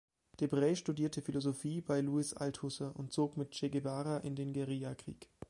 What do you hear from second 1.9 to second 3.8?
Louis Althusser und zog mit Che